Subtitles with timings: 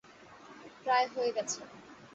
[0.83, 1.59] প্রায় হয়ে গেছে।